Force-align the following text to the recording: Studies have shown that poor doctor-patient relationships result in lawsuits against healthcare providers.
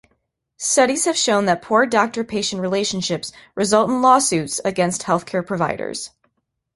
Studies 0.57 1.05
have 1.05 1.15
shown 1.15 1.45
that 1.45 1.61
poor 1.61 1.85
doctor-patient 1.85 2.59
relationships 2.59 3.31
result 3.53 3.87
in 3.91 4.01
lawsuits 4.01 4.59
against 4.65 5.03
healthcare 5.03 5.45
providers. 5.45 6.09